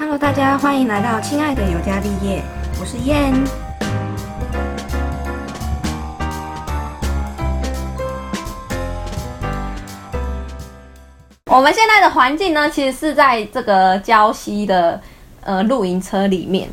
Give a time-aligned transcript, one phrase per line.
[0.00, 2.42] Hello，大家欢迎来到亲爱的尤加利叶，
[2.80, 3.34] 我是燕。
[11.50, 14.98] 我们现在的环境呢，其实是在这个礁溪的
[15.44, 16.66] 呃露营车里面，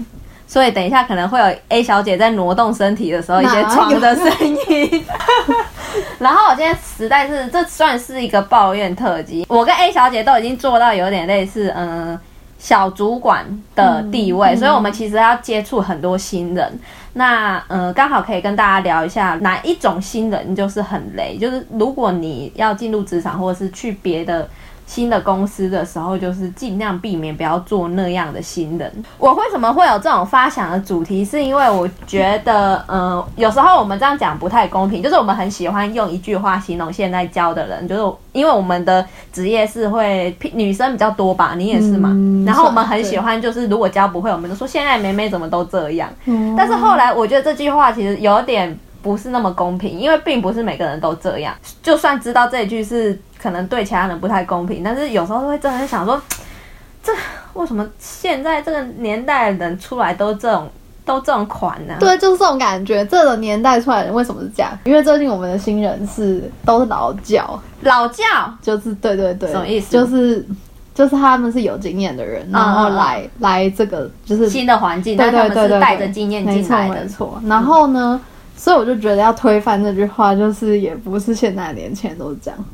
[0.48, 5.05] 所以等一下可能会有 A 小姐在挪动身体的时候一些床的声音。
[6.18, 9.46] 然后我今天实在是，这算是一个抱怨特辑。
[9.50, 12.18] 我跟 A 小姐都已经做到有点类似，嗯、
[12.58, 13.46] 小主管
[13.76, 16.79] 的地位，所以我们其实要接触很多新人。
[17.14, 24.48] 那呃，刚好可以跟大家聊一下哪一种新人就是很雷，就是如果你要进入职场或者是去别的
[24.87, 28.91] 新的公司的时候，就是尽量避免不要做那样的新人。
[29.19, 31.23] 我为什么会有这种发想的主题？
[31.23, 42.09] 是因为我觉得，呃，有时候我们这样讲不太公平，就是我们很喜欢用一句话形容现在教的人，就是因为我们的职业是会女生比较多吧，你也是嘛。
[42.14, 46.09] 嗯然后我们很喜欢，就是如果教不会，我们就说现在妹妹怎么都这样。
[46.25, 51.55] 嗯但是后来我觉得这句话其实有点不是那么公平，因为并不是每个人都这样。
[51.81, 56.22] 就算知道这一句是可能对其他人不太公平，但是有时候会真的想说，
[57.02, 57.13] 这
[57.53, 60.69] 为什么现在这个年代的人出来都这种
[61.05, 63.05] 都这种款呢、对，就是这种感觉。
[63.05, 64.78] 这种年代出来的人为什么是这样？
[64.83, 68.25] 因为最近我们的新人是都是老教，老教
[68.61, 70.45] 就是对对对，什么意思就是
[70.94, 77.08] 就是他们是有经验的人，然后来来这个就是新的环境，对对对对，带着经验进来的没错没。
[77.08, 77.41] 错。
[77.45, 78.19] 然后呢，
[78.58, 82.66] 所以我就觉得要推翻这句话，就是也不是现在年轻人都是这样，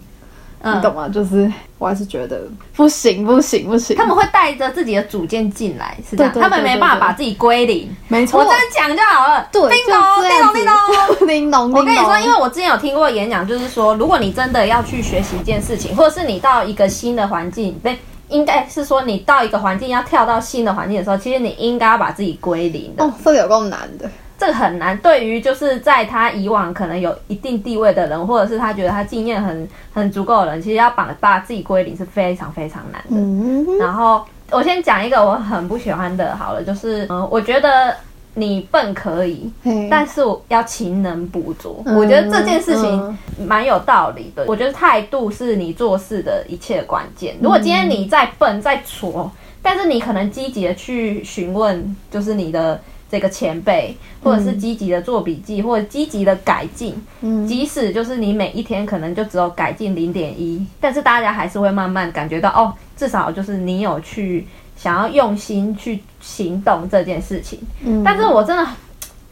[0.61, 1.09] 嗯你懂吗？
[1.09, 7.93] 就是我还是觉得不行不行不行，他们会带着自己的主见进来，是这样，他们没办法把自己归零。
[8.07, 9.45] 没错，我这样讲就好了。
[9.51, 11.27] 对，叮咚，叮咚， 叮咚。
[11.27, 17.97] 叮咚，我跟你说，因为我之前有听过演讲，就是说，如果你真的要去学习一件事情，或者是你到一个新的环境，对，
[18.29, 23.03] 应该是说你到一个环境要跳到新的环境的时候，其实你应该要把自己归零的。
[23.03, 24.09] 哦，这个有够难的。
[24.37, 33.09] 这个很难，对于就是在他以往可能有一定地位的人，或者是他觉得他经验很很足够的人，其实要把把自己归零是非常非常难的。
[33.09, 37.95] 嗯，然后我先讲一个我很不喜欢的，好了，就是嗯、呃我觉得
[38.33, 39.49] 你笨可以，
[39.89, 41.81] 但是我要勤能补拙。
[41.85, 44.43] 嗯我觉得这件事情嗯蛮有道理的。
[44.47, 47.37] 我觉得态度是你做事的一切关键。
[47.39, 52.77] 如果今天你再笨再挫，但是你可能积极的去询问，就是你的。
[53.13, 67.59] 这个前辈，或者是积极的做笔记，或者积极的改进，嗯即使就是你每一天可能就只有改进零点一，但是大家还是会慢慢感觉到哦，至少就是你有去想要用心去行动这件事情。
[67.85, 68.67] 嗯但是我真的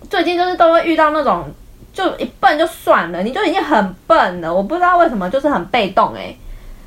[0.08, 1.46] 最近就是都会遇到那种，
[1.92, 6.36] 就一笨就算了，你就已经很笨了，我不知道为什么就是很被动哎、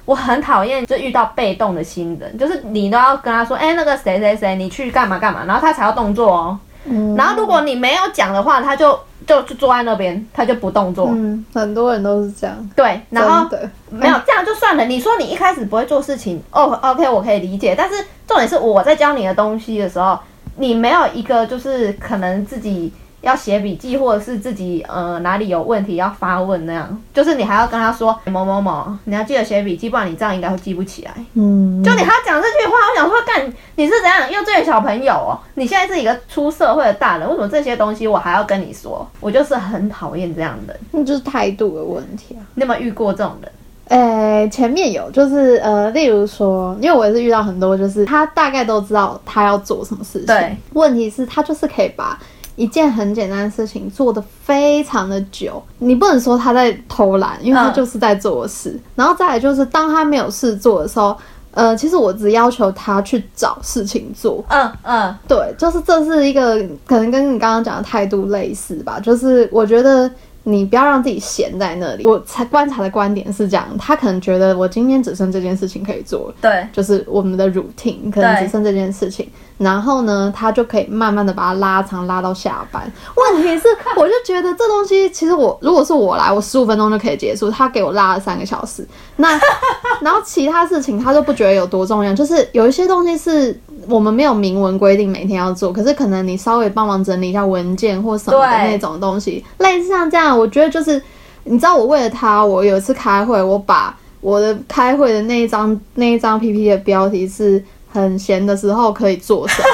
[0.04, 6.56] 我很讨厌就遇到被动的新人，就是你都要跟他说，哎、那个谁谁谁，你去干嘛干嘛，然后他才要动作哦。
[6.84, 11.08] 嗯然后如果你没有讲的话，他就就就坐在那边，他就不动作。
[11.10, 12.70] 嗯，很多人都是这样。
[12.76, 13.48] 对，然后
[13.90, 14.84] 没有这样就算了。
[14.84, 17.74] 你说你一开始不会做事情，哦，OK，我可以理解。
[17.76, 17.96] 但是
[18.26, 20.18] 重点是我在教你的东西的时候，
[20.56, 22.92] 你没有一个就是可能自己
[23.24, 31.12] 要写笔记，或者是自己呃哪里有问题要发问那样，就是你还要跟他说某某某，你要记得写笔记，不然你这样应该会记不起来。
[31.34, 35.38] 嗯，就你还要讲这句话，我想说，干你是怎样幼稚园小朋友哦？
[35.54, 39.06] 你现在是一个出社会的大人，为什么这些东西我还要跟你说？
[39.20, 40.82] 我就是很讨厌这样的人。
[40.92, 42.42] 那就是态度的问题啊。
[42.54, 43.50] 你有没有遇过这种人？
[43.88, 52.18] 诶、前面有，就是呃，例如说，因为我也是遇到很多，就是他大概都知道他要做什么事情，对，问题是他就是可以把
[52.56, 58.78] 一件很简单的事情做的非常的久，你不能说他在偷懒，因为他嗯就是在做事。
[58.94, 61.16] 然后再来就是，当他没有事做的时候，
[61.50, 66.56] 呃，其实我只要求他去找事情做，嗯嗯，对，就是这是一个
[66.86, 70.10] 可能跟你刚刚讲的态度类似吧，就是我觉得
[70.42, 72.06] 你不要让自己闲在那里。
[72.06, 76.32] 我才观察的观点是这样，他可能觉得我今天只剩这件事情可以做。
[76.40, 82.90] 对，就是我们的 routine 可能只剩这件事情，然后呢，他就可以慢慢的把它拉长，拉到下班。
[83.14, 88.86] 问题是， 我就觉得这东西其实我如果是我来，我十五分钟就可以结束，他给我拉了三个小时，
[89.16, 89.38] 那
[90.02, 93.58] 然后其他事情他都不觉得有多重要，就是有一些东西是
[93.88, 101.00] 我们没有明文规定每天要做，可是可能你稍微帮忙整理一下文件或什么的那种东西，类似像这样，我觉得就是
[101.44, 107.62] 你知道，我为了他，我有一次开会，我把我的开会的那一张那一张 PPT 的标题是
[107.94, 109.68] 很闲的时候可以做什么，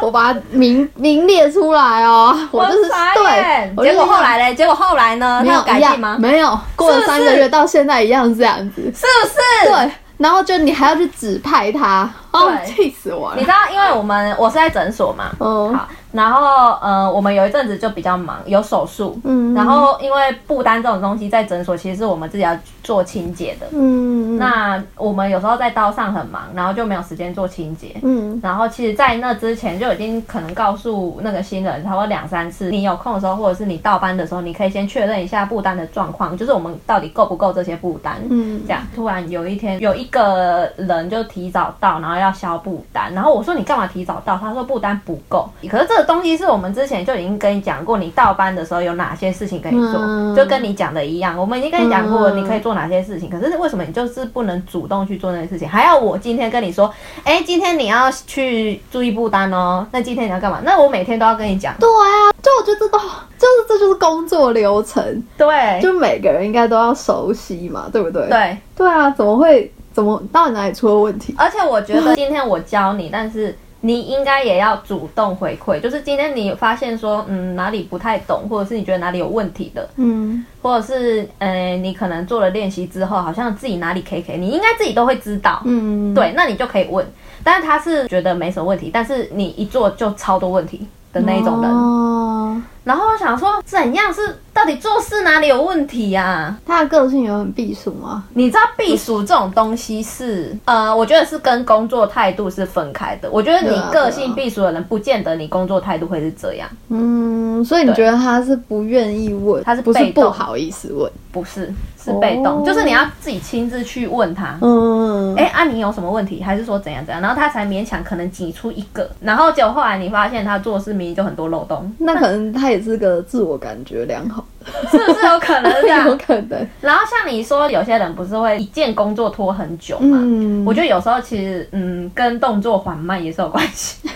[0.02, 4.54] 我把它名名列出来哦， 我就是傻对结果后来嘞？
[4.54, 5.42] 结果后来呢？
[5.44, 6.16] 没有改进吗？
[6.18, 9.68] 没有，过了三个月到现在一样这样子，是不是？
[9.68, 13.48] 对，然后就你还要去指派他，哦，对气死我了你知。
[13.50, 27.96] 道，因为我们我是在诊所嘛，嗯好，然后呃，我们有一阵子就比较忙，有手术，嗯然后因为布单这种东西在诊所其实是我们自己要做清洁的，嗯，那我们有时候在刀上很忙，然后就没有时间做清洁。
[28.02, 38.16] 嗯然后其实，在那之前就已经可能告诉那个新人，差不多两三次，你有空的时候，或者是你倒班的时候，你可以先确认一下布单的状况，就是我们到底够不够这些布单。
[38.30, 44.36] 嗯这样，突然有一天有一个人就提早到，然后要销布单，然后我说你干嘛提早到？
[44.38, 45.48] 他说布单不够。
[45.68, 53.28] 可是这个东西是我们之前就已经跟你讲过，你到班的时候有哪些事情可以做，嗯就跟你讲的一样，我们已经跟你讲过嗯你可以做哪些事情。
[53.28, 56.92] 可是为什么你就是不能主动去做那些事情，还要我今天跟你说，
[57.24, 60.60] 哎，今天你要去注意不单哦，那今天你要干嘛？
[60.64, 68.28] 那我每天都要跟你讲，对啊，就我觉得都就是这就是工作流程，对就每个人应该都要熟悉嘛，对不对？
[68.28, 68.56] 对。
[68.76, 71.34] 对啊，怎么会怎么到底哪里出了问题？
[71.36, 75.80] 而且我觉得今天我教你，但是你应该也要主动回馈。
[75.80, 85.62] 就是今天你发现说，嗯，哪里不太懂，或者是你觉得哪里有问题的，嗯或者是呃，你可能做了练习之后，好像自己哪里 K K，你应该自己都会知道。
[85.64, 87.06] 嗯，对，那你就可以问。
[87.42, 91.70] 但是他是觉得没什么问题，但是你一做就超多问题的那一种人。
[91.70, 98.24] 哦，然后我想说，怎样是到底做事哪里有问题呀、他的个性有很避暑吗？
[98.34, 103.30] 你知道避暑这种东西是，呃，我觉得是跟工作态度是分开的。
[103.30, 111.10] 我觉得你个性避暑的人，不见得你工作态度会是这样，嗯，所以你觉得他是不愿意问，他是不是不好意思问？
[111.32, 111.72] 不是
[112.12, 114.58] 是被动，哦就是你要自己亲自去问他。
[114.60, 116.42] 嗯，哎、啊，你有什么问题？
[116.42, 117.20] 还是说怎样怎样？
[117.22, 124.44] 然后他才勉强可能挤出一个，然后结果后来你发现他做事明明就很多漏洞，那可能他也是个自我感觉良好，
[124.90, 126.16] 是不是有可能是这 有？
[126.16, 126.66] 可能。
[126.80, 130.18] 然后像你说，有些人不是会一件工作拖很久嘛？
[130.20, 134.08] 嗯，我觉得有时候其实嗯，跟动作缓慢也是有关系。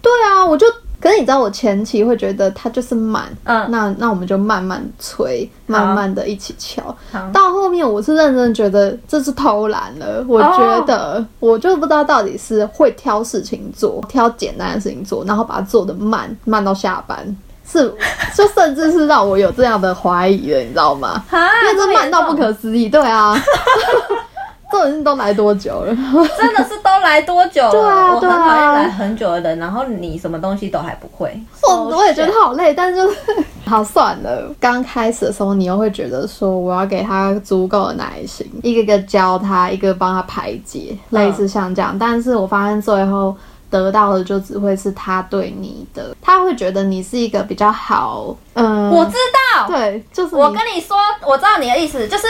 [0.00, 0.66] 对啊，我就
[1.02, 3.66] 可是你知道，我前期会觉得它就是慢，嗯。
[3.70, 6.94] 那那我们就慢慢催，慢慢的一起敲。
[7.32, 17.36] 到后面我是认真觉得这是偷懒了，我哦觉得我就不知道到底是会挑事情做，挑简单的事情做，然后把它做的慢，慢到下班。
[17.64, 17.92] 是，
[18.36, 21.22] 就甚至是让我有这样的怀疑了，你知道吗？
[21.28, 23.34] 哈，因为这慢到不可思议，对啊，
[24.72, 25.94] 这人都来多久了？
[26.38, 27.70] 真的是都来多久了？
[27.70, 31.38] 对啊我很讨厌来很久的人，然后你什么东西都还不会。
[31.68, 33.16] 我我也觉得好累，但是就是
[33.66, 34.52] 好算了。
[34.58, 41.96] 刚开始的时候，你又会觉得说我要给他足够的耐心，一个一个教他，一个帮他排解，类似像这样。
[41.98, 43.34] 但是我发现最后
[43.70, 49.12] 得到的就只会是他对你的，他会觉得你是一个比较好，嗯，我知
[49.56, 50.96] 道，对，就是我跟你说，
[51.26, 52.26] 我知道你的意思，就是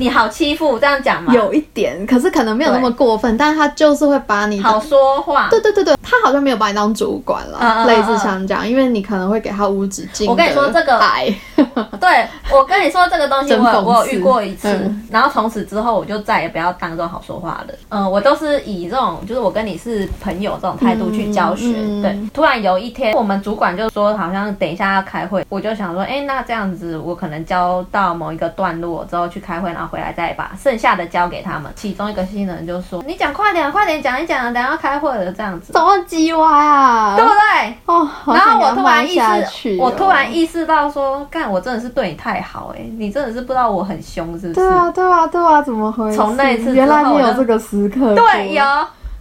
[0.00, 1.30] 你好欺负，这样讲吗？
[1.34, 5.48] 有一点，可是可能没有那么过分，但是他就是会把你好说话。
[5.50, 11.26] 对对对对，他好像没有把你当主管了，嗯嗯嗯类似像这样，因为你可能会给他无止境我跟你说这个爱，
[12.00, 17.74] 对，我跟你说这个东西我有我有遇过一次，嗯然后从此之后我就再也不要当这种好说话的。
[17.90, 21.74] 嗯，我都是以这种就是我跟你是朋友这种态度去教学。
[22.00, 31.70] 对，突然有一天我们主管就说好像等一下要开会，我就想说，哎，那这样子我可能教到某一个段落之后去开会，然后回来再把剩下的交给他们。
[31.74, 37.16] 其中一个新人就说：“你讲快点，快点讲一讲，等下要开会了，这样子。”怎么叽歪啊？
[37.16, 37.74] 对不对？
[37.86, 44.54] 哦，然后我突然意识，我突然意识到说，干，我真的是对你太好哎、你真的是不知道我很凶，是不是？
[44.54, 46.16] 对啊，对啊，对啊，怎么回事？
[46.16, 48.64] 从那一次之后原来你有这个时刻，对，有。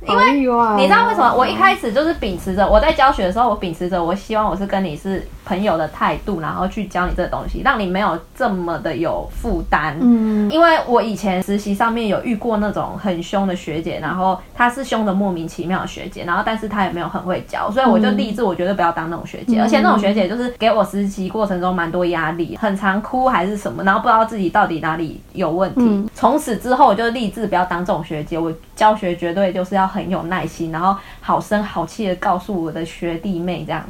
[0.07, 0.33] 因为
[0.77, 1.33] 你知道为什么？
[1.35, 9.97] 我一开始就是秉持着我在教学的时候，我秉持着我希望我是跟你是朋友的态度，然后去教你这个东西，让你没有这么的有负担。
[9.99, 26.09] 嗯，因为我以前实习上面有遇过那种很凶的学姐，然后她是凶的莫名其妙的学姐，然后但是她也没有很会教，所以我就立志我绝对不要当那种学姐，而且那种学姐就是给我实习过程中蛮多压力，很常哭还是什么，然后不知道自己到底哪里有问题。
[26.15, 33.83] 从此之后我就立志不要当这种学姐，我教学绝对就是要很有耐心，然后好声好气的告诉我的学弟妹这样。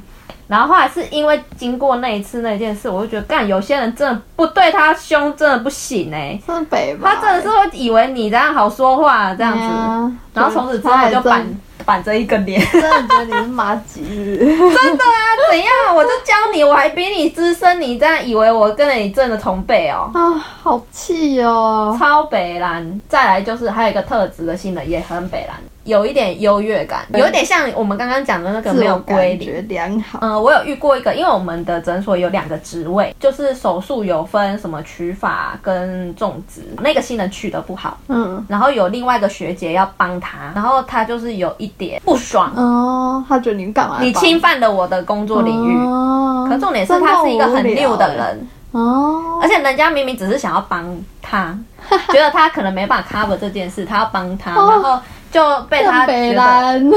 [0.47, 7.13] 然后后来是因为经过那一次那件事，我就觉得干有些人真的不对他凶，真的不行哎、真北吧？
[7.13, 11.45] 他真的是会以为你这样好说话这样子，子然后从此之后我就板
[11.89, 15.17] 板着一个脸， 真的觉得你是马吉日， 真的啊，
[15.49, 15.95] 怎样？
[15.95, 20.11] 我就教你，我还比你资深，你这样以为我跟了你真的同辈哦？
[20.13, 20.29] 啊，
[20.61, 21.97] 好气哦！
[21.99, 25.57] 超北蓝，再来就是还有一个特质的新人也很北蓝，
[25.89, 29.39] 有一点优越感，有一点像我们刚刚讲的那个没有归零。
[29.39, 30.19] 自我感觉良好。
[30.21, 43.97] 嗯，我有遇过一个，因为我们的诊所有两个职位，就是手术有分什么取法跟种植，那个新人取得不好，嗯，然后有另外一个学姐要帮他，然后他就是有一点不爽，哦，他觉得你干嘛？
[43.99, 45.75] 你侵犯了我的工作领域。
[45.85, 50.85] 哦，可重点是他是一个很溜的人，哦，而且人家明明只是想要帮
[51.21, 51.57] 他，
[52.13, 54.99] 觉得他可能没办法 cover 这件事，他要帮他，哦然后
[55.31, 56.93] 就被他觉北得，对，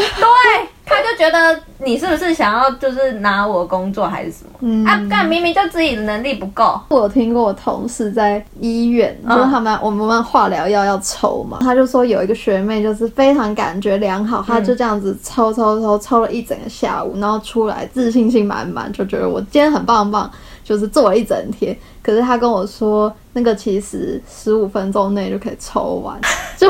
[0.85, 4.59] 他就觉得你是不是想要就是拿我工作还是什么？
[4.61, 4.85] 嗯。
[4.85, 9.37] 啊，但明明就自己的能力不够，我有听过我同事在医院，嗯。
[9.37, 20.31] 就是他们我们化疗药要抽嘛，他就说有一个学妹就是非常感觉良好，她就这样子抽抽抽抽了一整个下午，然后出来自信心满满，就觉得我今天很棒很棒，
[20.64, 21.76] 就是做了一整天。
[22.02, 26.21] 可是他跟我说，那个其实十五分钟内就可以抽完，
[26.59, 26.69] 就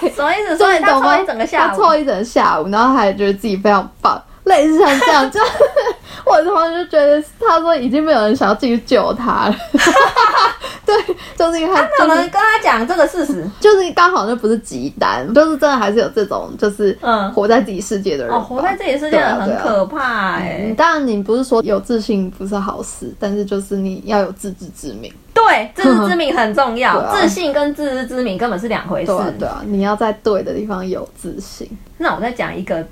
[0.00, 0.56] 对，什么意思？
[0.56, 1.00] 所以他？
[1.00, 5.40] 抽一整个下午，他抽一整个下午，然后还觉得自己非常棒，类似像这样，就
[6.24, 9.56] 我的同学就觉得他说已经没有人想要继续救他了，
[10.84, 10.94] 对，
[11.36, 13.48] 就是因为他可能就是跟他讲这个事实。
[13.60, 25.12] 就是刚好那不是极单，就是真的还是有这种就是嗯活在自己世界的人吧，哦，活在自己世界的人很可怕哎、嗯，当然，你不是说有自信不是好事，但是就是你要有自知之明。
[25.34, 29.06] 对， 自知之明很重要，自信跟自知之明根本是两回事。
[29.06, 31.68] 对啊，对啊，你要在对的地方有自信。
[31.98, 32.84] 那我再讲一个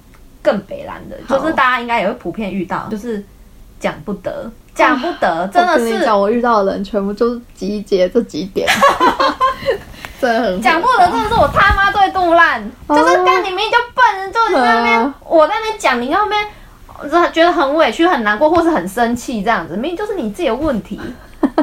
[0.42, 3.24] 更北蓝的，就是大家应该也会普遍遇到，就是
[3.78, 8.68] 讲不得，讲不得，真的是我讲，我遇到的人全部就是集结这几点，
[10.20, 16.46] 真的很讲不得，真的是我他妈最肚烂，哦就是干你明明就笨，就你在那边嗯，我在那边讲，你在那边。
[17.02, 21.00] 我真的觉得很委屈、很难过，或是很生气，这样子，明明就是你自己的问题，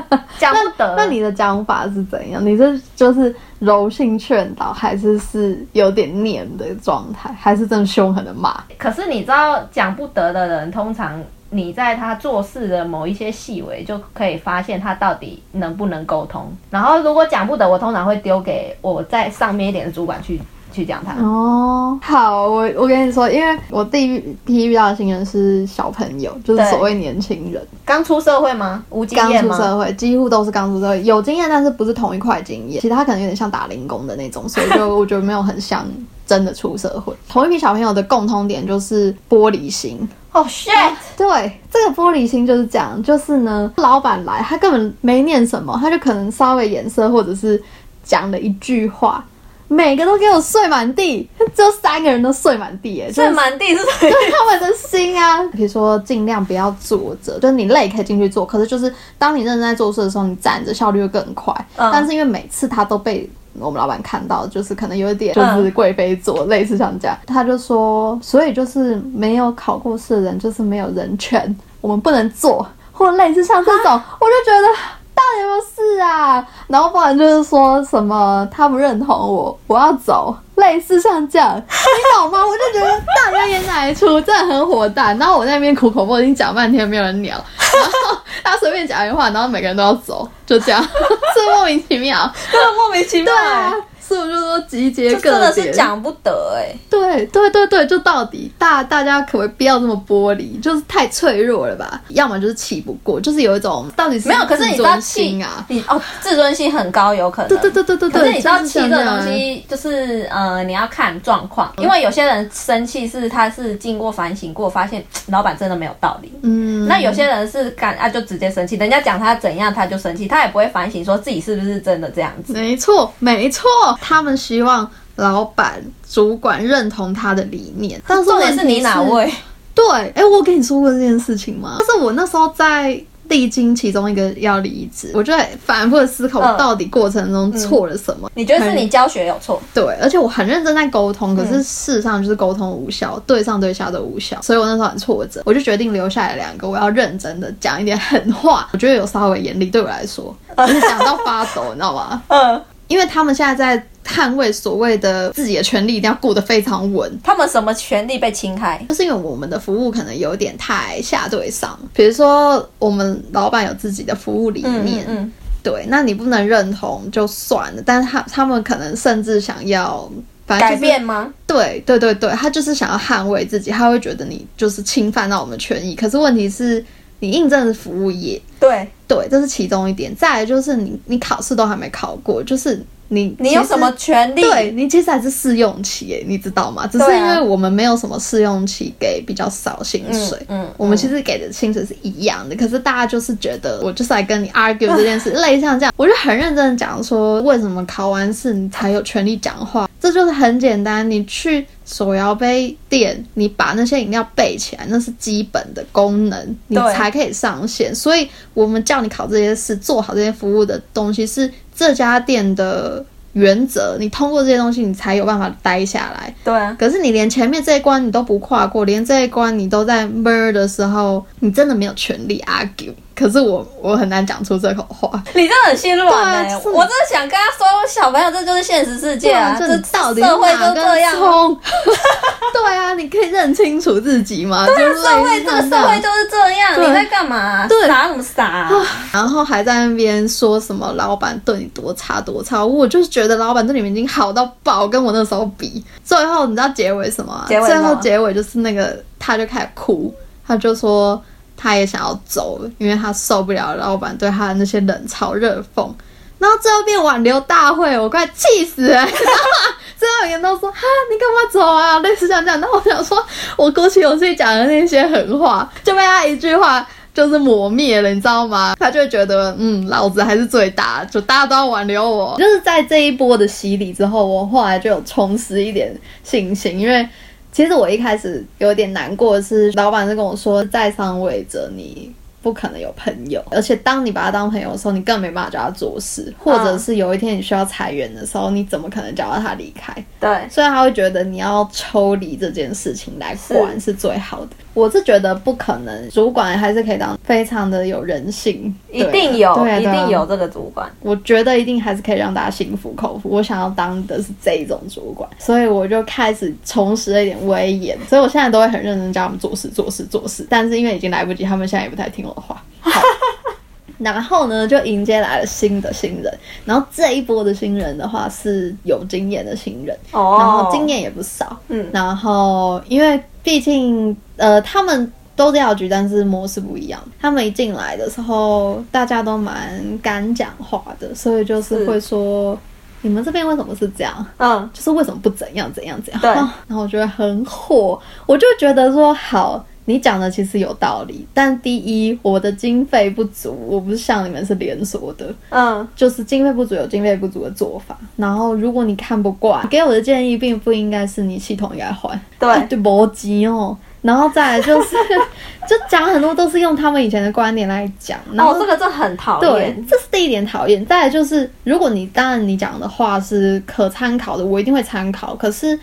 [0.37, 0.95] 讲不得。
[0.95, 2.45] 那你的讲法是怎样？
[2.45, 8.63] 你是就是柔性劝导，还是是有点念的状态，还是真的凶狠的骂？
[8.77, 16.51] 可是你知道，讲不得的人，通常你在他做事的某一些细微，就可以发现他到底能不能沟通。
[16.69, 20.39] 然后如果讲不得，我通常会丢给我在上面一点的主管去
[20.71, 21.13] 去讲他。
[21.23, 28.83] 哦，好，我我跟你说，因为我第一批遇到的新人是小朋友，就是所谓年轻人，刚出社会吗？
[28.89, 29.63] 无经验刚出？
[29.63, 35.85] 社会，几乎都是刚出社会，有经验，但是不是同一块经验，其他可能有点像打零工的那种，所以就 我觉得没有很像
[36.25, 37.13] 真的出社会。
[37.29, 40.93] 同一批小朋友的共通点就是玻璃心，哦、shit！
[41.17, 47.61] 对，这个玻璃心就是这样，就是呢，老板来，他根本没念什么，他就可能稍微眼色或者是
[48.03, 49.23] 讲了一句话，
[49.69, 54.09] 每个都给我睡满地，只有三个人都睡满地，哎，睡满地是谁？
[54.31, 61.53] 他们的心啊，比如说尽量不要坐着，就是你累可以进去坐，可是就是当你认真在做事的时候，你站着效率会更快。
[61.75, 74.96] 嗯但是因为每次他都被我们老板看到，就是可能有一点就是贵妃座，类似像这样，他就说，所以就是没有考过试的人就是没有人权，我们不能坐，或类似像这种，我就觉得。
[75.27, 76.45] 到底有没有事啊？
[76.67, 82.39] 然后不然就是说什么他不认同我，我要走，类似像这样，你懂吗？
[82.45, 85.13] 我就觉得到底要演哪一出，真的很火大。
[85.13, 90.81] 然后我在那边苦口婆心讲半天，没有人鸟，然后他随便讲一句话，然后每个人都要走，就这样，
[91.35, 92.31] 这莫名其妙。
[92.51, 93.73] 真的莫名其妙对啊，
[94.07, 100.59] 所以我就说集结各这真的是讲不得哎、对对对对，就到底大大家可不可以不要这么玻璃？
[100.61, 102.01] 就是太脆弱了吧？
[102.09, 105.65] 要么就是气不过，就是有一种到底是没有，可是你知道气啊？
[105.67, 107.49] 你哦，自尊心很高，有可能。
[107.49, 116.31] 对对对对对对，可是你知道气这个东西，就是呃，你要看状况，因为有些人生气是他是经过反省过，发现老板真的没有道理。
[116.43, 122.53] 嗯，那有些人是敢啊就直接生气，人家讲他怎样他就生气，他也不会反省说自己是不是真的这样子。
[122.53, 123.67] 没错没错，
[124.01, 129.31] 他们希望老板、主管认同他的理念， 但是重点是你哪位？
[129.73, 129.85] 对，
[130.15, 131.77] 哎，我跟你说过这件事情吗？
[131.79, 132.99] 就是我那时候在
[133.29, 138.31] 历经其中一个要离职，我就在反复的思考，嗯我到底过程中错了什么。
[138.33, 139.61] 你觉得是你教学有错？
[139.73, 150.35] 对，而且我很认真在沟通，可嗯是事实上就是沟通无效，对上对下都无效，所以我那时候很挫折，我就决定留下来两个，我要认真的讲一点狠话，我觉得有稍微严厉，对我来说，
[150.65, 152.23] 就是讲到发抖，你知道吗？
[152.29, 157.11] 嗯，因为他们现在在捍卫所谓的自己的权利，一定要顾得非常稳。
[157.23, 158.85] 他们什么权利被侵害？
[158.89, 170.09] 就是因为我们的服务可能有点太下对上，比如说我们老板有自己的服务理嗯念，嗯对，那你不能认同就算了，但是他他们可能甚至想要
[170.45, 171.33] 反正、改就是、变吗？
[171.45, 175.93] 对对对对，他就是想要捍卫自己，他会觉得你就是侵犯到我们权益。
[175.93, 176.81] 可是问题是，
[177.19, 180.13] 你印证的服务业，对，对，这是其中一点。
[180.15, 184.41] 再来就是你你考试都还没考过，就是你你有什么权利？
[184.41, 186.85] 对你其实还是试用期耶，你知道吗？
[186.87, 199.89] 只是因为我们没有什么试用期给比较少薪水，嗯嗯我们其实给的薪水是一样的，可是大家就是觉得我就是来跟你 argue 这件事， 类像这样，我就很认真的讲说，为什么考完试你才有权利讲话？
[199.99, 207.93] 这就是很简单，你去手摇杯店，你把那些饮料备起来，那是基本的功能，你才可以上线。
[207.95, 213.95] 所以我们叫你考这些事，做好这些服务的东西，是这家店的原则。
[213.99, 216.33] 你通过这些东西，你才有办法待下来。
[216.43, 222.91] 对啊，可是你连前面这一关你都不跨过，连这一关你都在 mer 的时候，你真的没有权利 argue。
[223.17, 225.09] 可是我我很难讲出这口话。
[225.33, 231.15] 你真的很心软哎、对啊是我真的想跟他说，小朋友，这就是现实世界啊，这这到底社会就这样。
[231.15, 231.57] 葱
[232.53, 234.65] 对啊，你可以认清楚自己嘛。
[234.67, 237.67] 对啊社会这个社会就是这样，你在干嘛？
[237.67, 238.71] 对傻什么傻啊、
[239.11, 245.83] 然后还在那边说什么老板对你多差多差，我就是觉得老板对你们已经好到爆，跟我那时候比。
[246.03, 247.45] 最后你知道结尾什么？
[247.47, 250.13] 最结尾什么后结尾就是那个他就开始哭，
[250.47, 251.21] 他就说
[251.57, 255.91] 他也想要走了，因为他受不了老板对他的那些冷嘲热讽。
[256.39, 259.03] 然后最后变挽留大会，我快气死了！
[259.97, 260.77] 最后人都说哈，
[261.11, 261.97] 你干嘛走啊？
[261.97, 262.61] 类似像这样。
[262.61, 268.75] 然后我想说，我鼓起勇气讲的那些狠话，就被他一句话就是磨灭了，你知道吗？
[268.79, 272.35] 他就会觉得，嗯，老子还是最大，就大家都要挽留我。
[272.37, 275.91] 就是在这一波的洗礼之后，我后来就有重拾一点
[276.23, 277.09] 信心，因为
[277.51, 282.13] 其实我一开始有点难过的是，老板是跟我说，在上位者你。
[282.39, 289.91] 不可能有朋友，而且当你把他当朋友的时候，你更没办法叫他做事，或者是有一天你需要裁员的时候，你怎么可能叫到他离开？
[290.17, 294.51] 对，所以他会觉得你要抽离这件事情来管是最好的。
[294.77, 300.87] 我是觉得不可能，主管还是可以当非常的有人性，一定有，一定有这个主管。
[301.01, 303.27] 我觉得一定还是可以让大家心服口服。
[303.27, 307.97] 我想要当的是这种主管，所以我就开始重拾了一点威严。
[308.07, 310.45] 所以我现在都会很认真教他们做事、做事、做事。
[310.47, 312.61] 但是因为已经来不及，他们现在也不太听我的话。
[312.79, 313.01] 好，
[313.97, 316.31] 然后呢，就迎接来了新的新人。
[316.65, 321.57] 然后这一波的新人的话是有经验的新人，哦然后经验也不少。
[321.69, 327.01] 嗯然后因为毕竟呃他们都是药局，但是模式不一样。
[327.17, 332.59] 他们一进来的时候，大家都蛮敢讲话的，所以就是是会说。
[333.01, 334.25] 你们这边为什么是这样？
[334.37, 336.21] 嗯，就是为什么不怎样怎样怎样？
[336.21, 336.29] 对
[336.67, 347.97] 然后我觉得很火，我就觉得说好，你讲的其实有道理，但第一，我的经费不足，我不是像你们是连锁的，嗯，就是经费不足有经费不足的做法。
[348.17, 353.77] 然后如果你看不惯，给我的建议并不应该是你系统应该换，对啊对，逻辑哦。
[354.01, 354.95] 然后再来就是，
[355.67, 359.87] 就讲很多都是用他们以前的观点来讲，然后哦，这个这很讨对厌，。
[359.89, 360.85] 这是第一点讨厌。
[360.85, 365.35] 再来就是，如果你当然你讲的话是可参考的，我一定会参考。
[365.35, 365.77] 可是，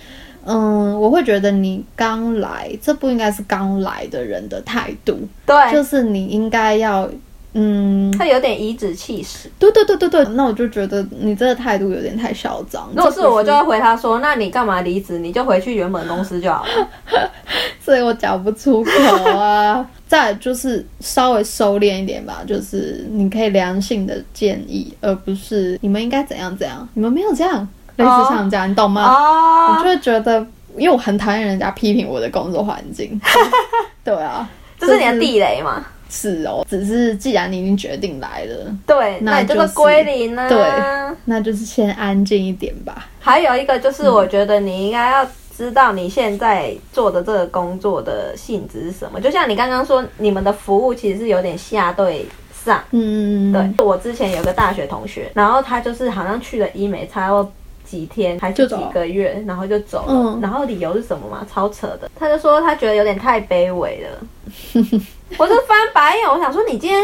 [0.47, 7.09] 嗯，我会觉得你刚来，这不应该是刚来的人的态度，对就，是你应该要，
[7.55, 9.51] 嗯，他有点颐指气使。
[9.59, 10.25] 对对对对对。
[10.35, 12.89] 那我就觉得你这个态度有点太嚣张。
[12.95, 15.19] 如果是我，就会回他说：“那你干嘛离职？
[15.19, 17.31] 你就回去原本公司就好了。
[17.81, 18.91] 所以我讲不出口
[19.31, 19.89] 啊。
[20.07, 29.03] 再就是稍微收敛一点吧，就是你可以良性的建议，而不是你们应该怎样怎样，你们没有这样，类似像这样，你懂”吗？
[29.03, 30.39] 我哦就，会觉得，
[30.77, 33.21] 因为我很讨厌人家批评我的工作环境。
[34.05, 35.85] 对啊，这是你的地雷嘛？
[36.11, 40.49] 是哦，只是既然你已经决定来了，对，那那你这个就是归零呢？
[40.49, 40.59] 对
[41.25, 43.09] 那就是先安静一点吧。
[43.19, 45.27] 还有一个就是，我觉得你应该要
[45.57, 49.21] 知道你现在做的这个工作的性质是什么。
[49.21, 52.27] 就像你刚刚说，你们的服务其实是有点下对
[52.65, 52.81] 上。
[52.93, 57.53] 嗯，对，我之前有个大学同学，然后他就是好像去了医美，差不多
[57.95, 60.07] 几天还是几就走了个月，然后就走了。
[60.09, 61.47] 嗯然后理由是什么嘛？
[61.49, 62.11] 超扯的。
[62.19, 64.27] 他就说他觉得有点太卑微了。
[65.39, 67.01] 我就翻白眼，我想说你今天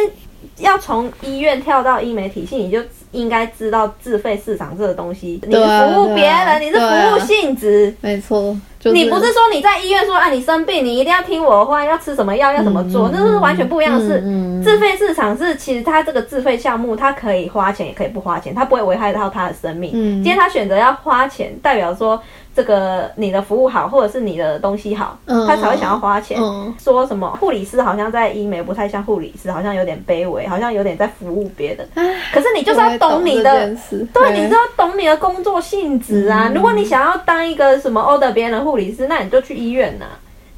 [0.58, 7.94] 要从医院跳到医美体系，你就应该知道自费市场这个东西，你是服务别人，你是服务性质。
[8.00, 14.20] 没错，就是、你不是说你在医院说啊，你生病你一定要听我的话，要吃什么药，要怎么做，嗯那是完全不一样的事。
[14.24, 19.90] 嗯嗯自费市场是其实它这个自费项目，它可以花钱也可以不花钱，它不会危害到他的生命。
[19.94, 22.20] 嗯今天他选择要花钱，代表说
[22.54, 26.38] 这个你的服务好，或者是你的东西好，嗯他才会想要花钱。
[26.40, 31.88] 嗯说什么护理师好像在医美不太像护理师，好像有点卑微，好像有点在服务别人。
[32.32, 33.74] 可是你就是要懂你的
[34.12, 36.48] 对，你就要懂你的工作性质啊。
[36.48, 40.06] 嗯如果你想要当一个什么 order 别人的护理师，那你就去医院呐、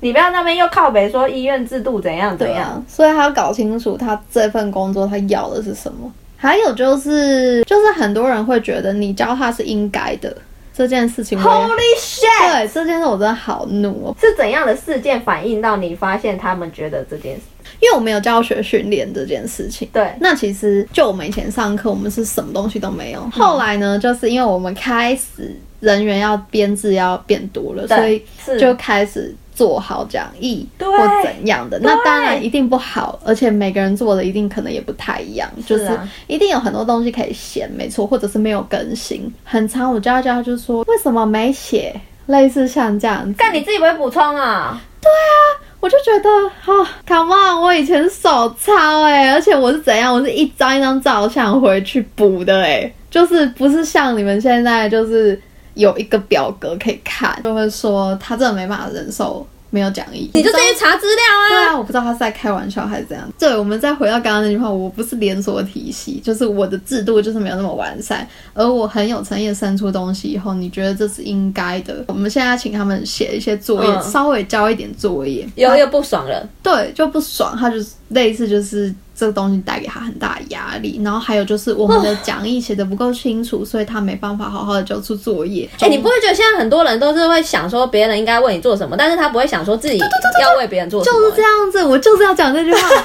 [0.00, 2.56] 你不要那边又靠北说医院制度怎样怎样。
[2.56, 10.36] 对啊，所以他要搞清楚他这份工作他要的是什么，还有就是，就是很多人会觉得你教他是应该的
[10.74, 12.20] 这件事情，Holy shit！
[12.40, 17.42] 对这件事我真的好怒哦，是怎样的事件反映到你发现他们觉得这件事？
[17.80, 19.88] 因为我没有教学训练这件事情。
[19.92, 23.20] 对，那其实就我们以前上课，我们是什么东西都没有。
[23.32, 28.22] 后来呢，就是因为我们开始人员要编制要变多了，所以
[28.56, 30.86] 就开始做好讲义或
[31.24, 31.76] 怎样的。
[31.80, 39.28] 那当然一定不好，而且每个人做的一定可能也不太一样，就是啊一定有很多东西可以写，没错，或者是没有更新。
[39.42, 41.92] 很长，我教教他就说为什么没写，
[42.26, 43.34] 类似像这样子。
[43.36, 44.80] 但你自己不会补充啊？
[45.00, 46.30] 对啊我就觉得
[46.72, 55.36] 啊，Come on，我以前手抄哎、而且我是怎样，我是一张一张照相回去补的哎、就是不是像你们现在就是
[55.74, 61.48] 有一个表格可以看，就会说他真的没办法忍受没有讲义，你就直接查资料啊。
[61.48, 63.26] 对啊，我不知道他是在开玩笑还是怎样。
[63.38, 72.04] 对，我们再回到刚刚那句话，我不是连锁体系，就是我的制度就是没有那么完善，而我很有诚意的生出东西以后，你觉得这是应该的。
[72.08, 85.70] 我们现在请他们写一些作业，嗯稍微交一点作业，有又不爽了，对，就不爽，他就是类似就是这个东西带给他很大的压力，然后还有就是我们的讲义写的不够清楚，所以他没办法好好的交出作业。
[85.78, 93.04] 哎、你不会觉得现在很多人都是会想说别人应该为你做什么，但是他不会想说自己要为别人做什么、就是这样子，我就是要讲这句话，真的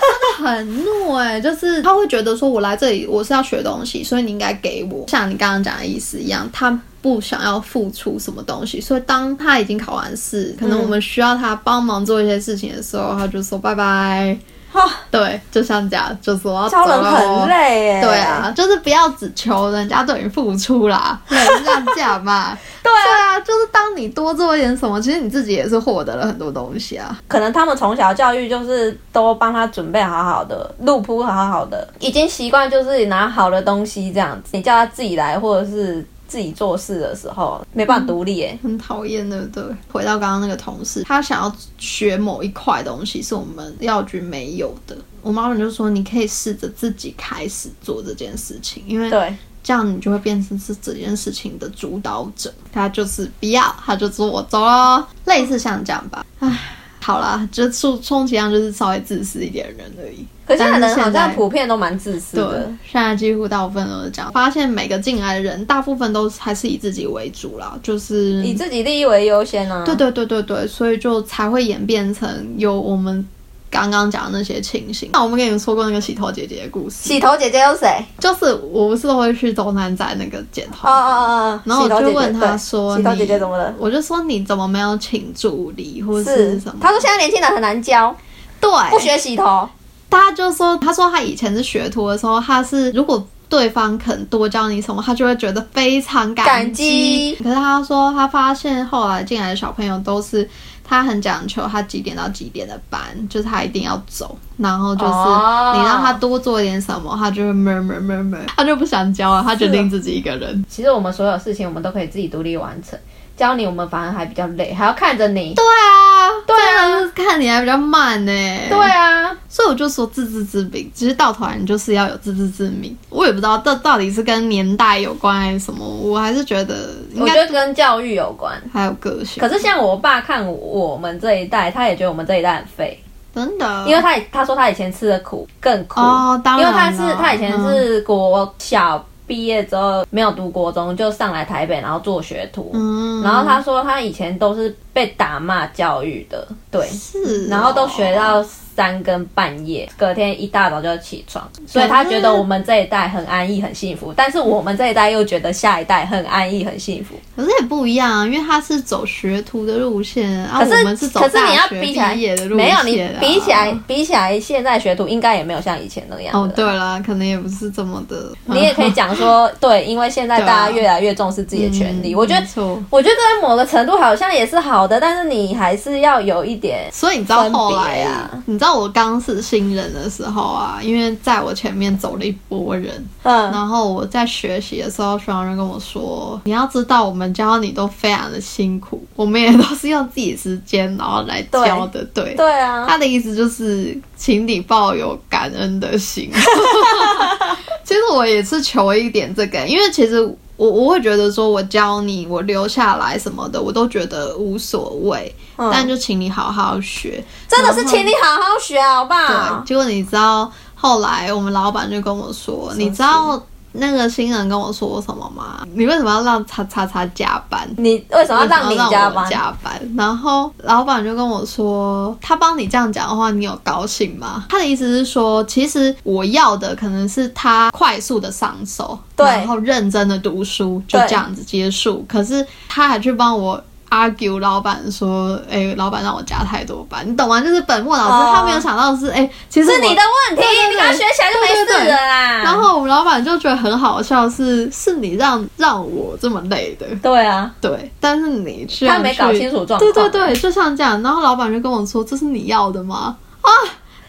[0.50, 6.80] 很怒哎、就是他会觉得说我来这里我是要学东西，所以你应该给我，像你刚刚讲的意思一样，他。
[7.00, 14.38] 不想要付出什么东西，所以当他已经考完试，可能我们需要他帮忙做一些事情的时候，他就说拜拜。
[14.78, 18.02] 哈对，就像这样，就是我要教人很累耶。
[18.02, 22.58] 对啊，就是不要只求人家对你付出啦， 对，是这样讲嘛。
[22.84, 27.18] 对啊，就是当你多做一点什么，其实你自己也是获得了很多东西啊。
[27.28, 34.50] 可能他们从小教育就是都帮他准备好好的，路铺好好的，已经习惯就是拿好的东西这样子。
[34.52, 38.60] 你叫他自己来或者是自己做事的时候，没办法独立耶。
[38.62, 39.64] 很讨厌，对不对？
[39.92, 44.98] 回到刚刚那个同事，他想要学某一块东西是我们药局没有的。
[45.22, 52.54] 我妈妈就说，你可以试着自己开始做这件事情，因为对，这样你就会变成是这件事情的主导者。
[52.72, 56.26] 他就是不要，他就说我走了，类似像这样吧。
[56.40, 56.77] 唉，
[57.08, 60.26] 好啦，就充充其量就是稍微自私一点的人而已。
[60.46, 64.30] 可现在人好像普遍都蛮自私的对。，现在几乎大部分都是这样。
[64.34, 69.86] 发现每个进来的人，大部分都还是以自己为主啦，就是以自己利益为优先啊。
[69.86, 73.26] 对对对对对，所以就才会演变成有我们
[73.70, 75.10] 刚刚讲的那些情形。
[75.14, 78.04] 那我们跟你们说过那个洗头姐姐的故事，洗头姐姐有谁？
[78.20, 83.74] 就是我不是都会去东南仔那个剪头哦哦哦哦，然后我就问他说：“洗头姐你姐怎么了？
[83.78, 88.16] 我就说：“你怎么没有请助理或者是是什么？”他说现在年轻人很难教，
[88.60, 89.68] 对，不学洗头。
[90.10, 100.50] 他就说：“他说他以前是学徒的时候，他是如果对方肯多教你什么，他就会觉得非常感感激可是他说他发现后来进来的小朋友都是。
[100.90, 110.64] 他很讲求他几点到几点的班，就是他一定要走，然后就是哦你让他多做一点什么，他就会 murmur murmur，他就不想教了，他决定自己一个人。
[110.70, 112.98] 其实我们所有事情我们都可以自己独立完成，
[113.36, 115.54] 教你我们反而还比较累，还要看着你。
[115.54, 116.07] 对啊，
[116.48, 118.32] 对啊看你还比较慢呢。
[118.70, 122.98] 对啊，所以我就说自知之明，其实到头来你就是要有自知之明。
[123.10, 128.60] 我也不知道这到底是跟年代有关还是什么，我还是觉得应该我觉得跟教育有关。
[128.72, 129.42] 还有个性。
[129.42, 133.04] 可是像我爸看我们这一代，他也觉得我们这一代很废，
[133.36, 142.72] 真的，因为他他说他以前吃的苦更苦，哦，当因为他是他以前是国小毕业之后没有读国中，就上来台北，然后做学徒。
[142.74, 148.44] 嗯，然后他说他以前都是被打骂教育的，对，是哦，然后都学到
[148.76, 157.14] 三更半夜，隔天一大早就要起床，所以他觉得我们这一代很安逸、很幸福，但是我们这一代又觉得下一代很安逸、很幸福。
[157.36, 166.40] 可是也不一样啊，因为他是走学徒的路线，啊，可是我们是走可是你要大学比起来毕业的路线、啊，没有你比起来，比起来现在学徒应该也没有像以前那样的。
[166.40, 172.48] 哦，对啦，可能也不是这么的，你也可以讲说，对，因为现在大家越来越重视自己的权利，嗯我觉得。
[172.90, 196.32] 我觉得在某个程度好像也是好的，但是你还是要有一点所以你知道后来啊啊，你知道我刚是新人的时候啊，因为在我前面走了一波人，嗯，然后我在学习的时候，学长就跟我说：“你要知道，我们教你都非常的辛苦，我们也都是用自己时间然后来教的。”对，对啊，他的意思就是，请你抱有感恩的心。
[197.84, 205.34] 其实我也是求一点这个，因为其实我我会觉得说，我教你，我留下来什么的，我都觉得无所谓。
[205.56, 207.24] 嗯但就请你好好学。
[207.48, 209.64] 真的是请你好好学好不好对，好？
[209.66, 213.42] 结果你知道后来我们老板就跟我说，你知道
[213.78, 215.66] 那个新人跟我说什么吗？
[215.74, 217.68] 你为什么要让叉叉叉加班？
[217.78, 219.30] 你为什么要让你加我班？
[219.30, 224.46] 加班，然后老板就跟我说，他帮你这样讲的话，你有高兴吗？
[224.50, 232.06] 他的意思是说，其实我要的可能是他快速的上手，对然后认真的读书，就这样子结束。
[232.08, 233.64] 可是他还去帮我。
[233.90, 237.40] Argue 老板说，哎、老板让我加太多班，你懂吗？
[237.42, 242.44] 就是本末倒置哦他没有想到是，哎、其实是你的问题，你刚学起来就没事了啦。
[242.44, 251.02] 然后我们老板就觉得很好笑是，是你让让我这么累的，对啊，对，但是你居然他没搞清楚状况对对对，就像这样。
[251.02, 253.50] 然后老板就跟我说：“这是你要的吗？”啊，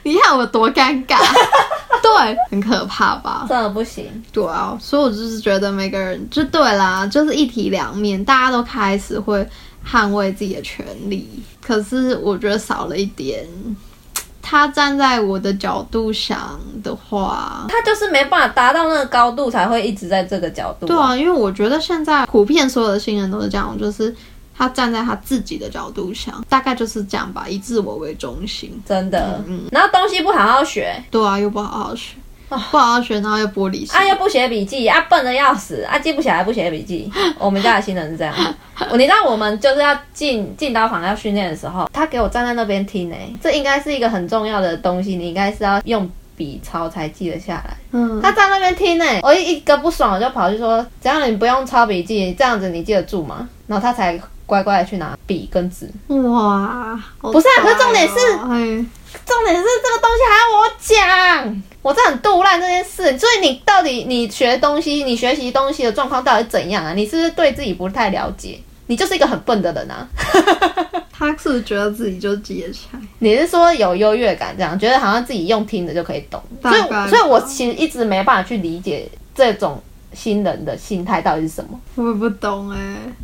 [0.03, 1.19] 你看我多尴尬，
[2.03, 3.47] 对，很可怕吧？
[3.49, 4.07] 真的不行。
[4.33, 9.47] 对啊，所以我就是觉得每个人就对啦，就是一体两面，大家都开始会
[9.87, 11.29] 捍卫自己的权利，
[11.61, 13.47] 可是我觉得少了一点。
[14.41, 20.87] 他站在我的角度想的话，他就是没办法达到那个高度，才会一直在这个角度。
[20.87, 24.14] 对啊，因为我觉得现在普遍所有的新人都是这样，就是
[24.57, 28.81] 他站在他自己的角度想，大概就是这样吧，以自我为中心。
[28.87, 29.45] 真的。
[29.47, 32.14] 嗯然后东西不好好学，对啊，又不好好学，
[32.48, 33.90] 不好好学，然后又玻璃心。
[33.92, 37.11] 啊又不写笔记，啊笨的要死，啊记不起来不写笔记。
[37.38, 38.34] 我们家的新人是这样。
[38.90, 47.76] 我你知道我们就是要进进刀房要训练的时候，他给我站在那边听呢、这应该是一个很重要的东西，你应该是要用笔抄才记得下来。
[47.90, 55.90] 嗯，他在那边听呢、我一一个不爽，我就跑去说：“只要你不用抄笔记，这样子你记得住吗？”然后他才乖乖的去拿笔跟纸。
[56.06, 63.19] 哇，不是啊可是重点是重点是这个东西还要我讲，我这很杜烂这件事。
[63.19, 66.93] 所以你到底你学东西，你学习东西的状况到底怎样啊？
[66.95, 68.59] 你是不是对自己不太了解？
[68.87, 70.09] 你就是一个很笨的人啊！
[71.12, 73.01] 他是不是觉得自己就记得起来？
[73.19, 79.79] 你是说有优越感，这样觉得好像自己用听的就可以懂，所以所以我其实一直没办法去理解这种
[80.14, 81.79] 新人的心态到底是什么。
[81.97, 82.79] 我不懂哎、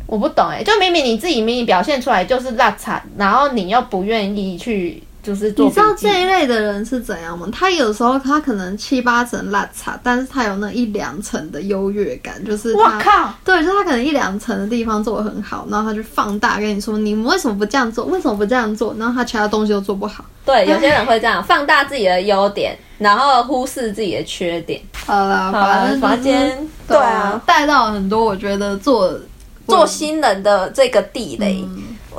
[0.05, 7.47] 我不懂哎、就明明你自己明明表现出来就是辣惨，然后你又不愿意去就是做你知道这一类的人是怎样吗？
[7.51, 18.05] 他有时候他可能七八成烂差，但是他有那一两层的优越感，就是他我靠，对，就是他可能一两层的地方做的很好，然后他就放大跟你说，你们为什么不这样做？
[18.05, 18.95] 为什么不这样做？
[18.99, 20.23] 然后他其他东西都做不好。
[20.45, 24.79] 对，有些人会这样放大自己的优点，然后忽视自己的缺点。
[25.05, 29.11] 好啦，好啦反正反正今天对对啊啊，带到很多我觉得做
[29.67, 31.65] 做新人的这个地雷，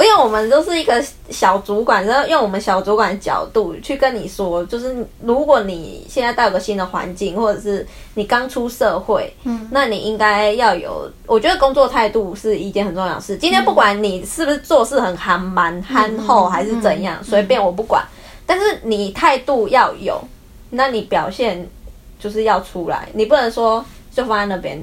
[0.04, 13.37] 因为我们都是一个小主管，然后用我们小主管的角度去跟你说，就是如果你现在到一个新的环境，或者是你刚出社会，嗯那你应该要有，我觉得工作态度是一件很重要的事。
[13.37, 18.04] 今天不管你是不是做事很憨蛮、憨厚还是怎样，随便我不管，
[18.44, 20.20] 但是你态度要有，
[20.70, 21.68] 那你表现
[22.18, 24.78] 就是要出来，你不能说就放在那边。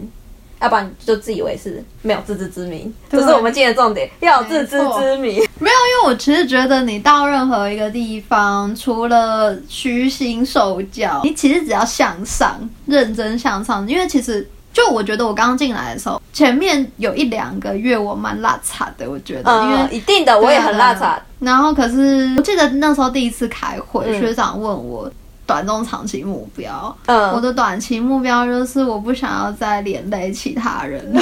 [0.64, 5.36] 要不然就自以为是，没有自知之明，这是我们今天的重点，要有自知之明。
[5.60, 13.86] 没有，因为我其实觉得你到任何一个地方，除了虚心受教，你其实只要向上，认真向上。
[13.88, 21.18] 因为其实就我觉得我刚进来的时候，前面有一两个月我蛮拉差的，我觉得，因为嗯，一定的，我也很拉碴。
[21.40, 25.12] 然后可是我记得那时候第一次开会，嗯学长问我
[25.46, 31.04] 短中长期目标，嗯我嗯，的短期目标就是我不想要再连累其他人。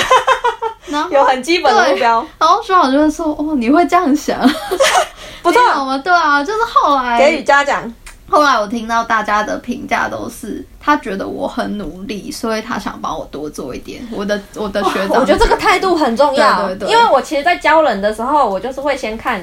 [0.88, 4.38] 然后有很基本的目标，然后学长就会说：“哦，你会这样想，
[5.41, 5.62] 不错？
[6.03, 7.91] 对啊，就是后来给予嘉奖。
[8.29, 14.01] 后来我听到大家的评价都是，他觉得我很努力，所以他想帮我多做一点。
[14.12, 19.41] 我的我的学长，我觉得这个态度很重要，对对对因为我其实，在教人的时候，我就是会先看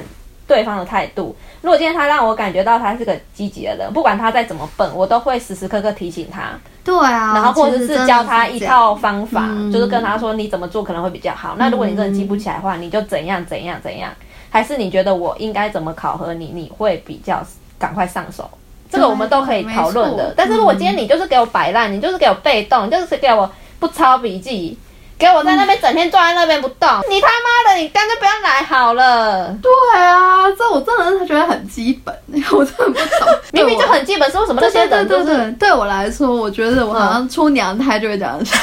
[0.49, 1.33] 对方的态度。
[1.61, 11.55] 如果今天他让我感觉到他是个积极的人，不管他再怎么笨，我都会时时刻刻提醒他，对啊，然后或者是教他一套方法，嗯就是跟他说你怎么做可能会比较好。
[11.57, 14.11] 那如果你真的记不起来的话，你就怎样怎样怎样，
[14.49, 17.45] 还是你觉得我应该怎么考核你，你会比较
[17.77, 18.49] 赶快上手。
[18.91, 20.17] 这个我们都可以讨论。
[20.17, 23.47] 的但是如果今天你就是给我摆烂，你就是给我被动，你就是给我
[23.79, 24.75] 不抄笔记，
[25.19, 29.53] 给我在那边整天坐在那边不动，你他妈的，你干脆不要来好了。
[29.61, 32.15] 对啊，这我真的是觉得很基本，
[32.53, 33.27] 我真的不懂。
[33.51, 38.57] 明明就很基本，是为什么这些对人就是对对对，对我来说，我觉得我好像出娘胎就会这样想。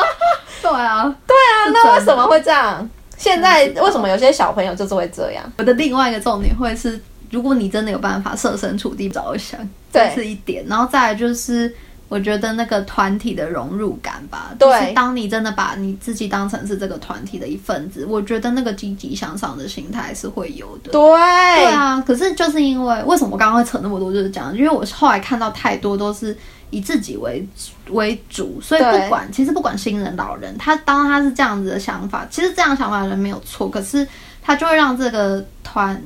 [0.62, 2.88] 对啊，对啊，那为什么会这样？
[3.18, 5.44] 现在为什么有些小朋友就是会这样？
[5.58, 6.98] 我的另外一个重点会是，
[7.30, 9.60] 如果你真的有办法设身处地着想，
[9.92, 10.64] 对这是一点。
[10.66, 11.74] 然后再来就是，
[12.08, 14.68] 我觉得那个团体的融入感吧，对。
[14.80, 20.90] 就是当你真的把你自己当成是这个团体的一份子，我觉得那个积极向上的心态是会有的。
[20.90, 21.00] 对。
[21.00, 26.36] 对啊，可是就是因为为什么我刚刚会扯那么多，就是讲，因为我后来看到太多都是
[26.70, 27.46] 以自己为
[27.90, 34.06] 为主，所以不管其实不管新人老人，他当他是这样子的想法，其实这样想法的人没有错，可是
[34.42, 36.02] 他就会让这个团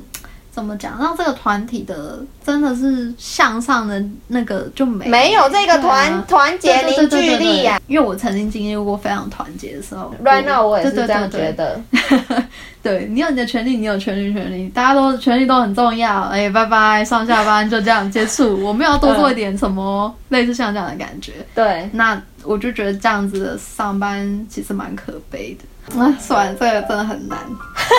[0.53, 7.81] 怎么讲，让这个团体的真的是向上的那个就没没有这个对团啊团结凝聚力啊。
[7.87, 11.81] 因为我曾经经历过非常团结的时候 Right now，我也是这样觉得。
[12.83, 16.23] 对你有你的权利，你有权利，权利，大家都权利都很重要。
[16.23, 21.31] 哎，拜拜，上下班就这样接触，我们要多做一点什么类似像这样的感觉。
[21.55, 25.63] 对，那我就觉得这样子的上班其实蛮可悲的。
[25.99, 27.37] 啊，算了，这个真的很难。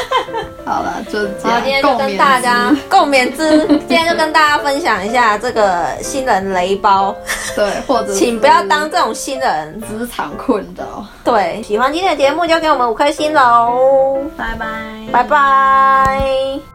[0.65, 3.67] 好了，就这好，今天就跟大家 共勉之。
[3.67, 7.15] 今天就跟大家分享一下这个新人雷包，
[7.55, 9.81] 对，或者请不要当这种新人。
[9.83, 11.07] 职场困扰。
[11.23, 14.67] 对，喜欢今天的节目就给我们五颗星喽，拜拜，
[15.13, 16.74] 拜拜。